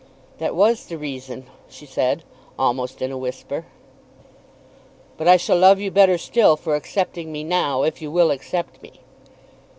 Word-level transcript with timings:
"That 0.39 0.55
was 0.55 0.87
the 0.87 0.97
reason," 0.97 1.45
she 1.69 1.85
said, 1.85 2.23
almost 2.57 3.03
in 3.03 3.11
a 3.11 3.17
whisper. 3.19 3.67
"But 5.15 5.27
I 5.27 5.37
shall 5.37 5.59
love 5.59 5.79
you 5.79 5.91
better 5.91 6.17
still 6.17 6.55
for 6.57 6.73
accepting 6.73 7.31
me 7.31 7.43
now, 7.43 7.83
if 7.83 8.01
you 8.01 8.09
will 8.09 8.31
accept 8.31 8.81
me." 8.81 9.01